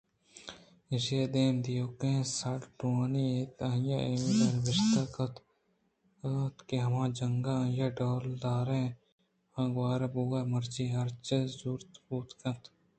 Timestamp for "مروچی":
10.51-10.85